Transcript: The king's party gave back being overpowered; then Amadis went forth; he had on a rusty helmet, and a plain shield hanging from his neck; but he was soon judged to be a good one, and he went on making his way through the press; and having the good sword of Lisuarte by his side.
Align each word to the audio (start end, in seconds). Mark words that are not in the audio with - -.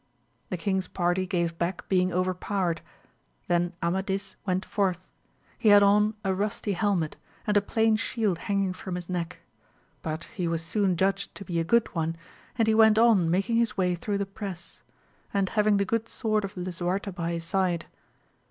The 0.49 0.57
king's 0.57 0.87
party 0.87 1.27
gave 1.27 1.59
back 1.59 1.87
being 1.87 2.11
overpowered; 2.11 2.81
then 3.47 3.73
Amadis 3.83 4.35
went 4.47 4.65
forth; 4.65 5.05
he 5.59 5.69
had 5.69 5.83
on 5.83 6.15
a 6.23 6.33
rusty 6.33 6.71
helmet, 6.73 7.17
and 7.45 7.55
a 7.55 7.61
plain 7.61 7.97
shield 7.97 8.39
hanging 8.49 8.73
from 8.73 8.95
his 8.95 9.07
neck; 9.07 9.41
but 10.01 10.23
he 10.33 10.47
was 10.47 10.63
soon 10.65 10.97
judged 10.97 11.35
to 11.35 11.45
be 11.45 11.59
a 11.59 11.63
good 11.63 11.87
one, 11.93 12.15
and 12.57 12.67
he 12.67 12.73
went 12.73 12.97
on 12.97 13.29
making 13.29 13.57
his 13.57 13.77
way 13.77 13.93
through 13.93 14.17
the 14.17 14.25
press; 14.25 14.81
and 15.35 15.49
having 15.49 15.77
the 15.77 15.85
good 15.85 16.09
sword 16.09 16.43
of 16.43 16.57
Lisuarte 16.57 17.11
by 17.13 17.33
his 17.33 17.43
side. 17.43 17.85